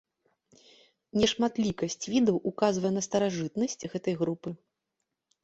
[1.23, 4.49] Нешматлікасць відаў указвае на старажытнасць гэтай групы.